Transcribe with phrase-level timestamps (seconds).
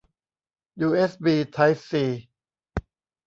[0.81, 2.03] ยูเอสบี ไทป์ซี